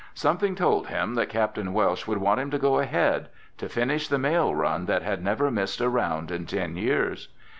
Something 0.15 0.55
told 0.55 0.87
him 0.87 1.13
that 1.13 1.29
Capt. 1.29 1.59
Welsh 1.59 2.07
would 2.07 2.17
want 2.17 2.39
him 2.39 2.49
to 2.49 2.57
go 2.57 2.79
ahead—to 2.79 3.69
finish 3.69 4.07
the 4.07 4.17
mail 4.17 4.55
run 4.55 4.87
that 4.87 5.03
had 5.03 5.23
never 5.23 5.51
missed 5.51 5.79
a 5.79 5.89
round 5.89 6.31
in 6.31 6.47
ten 6.47 6.75
years. 6.75 7.27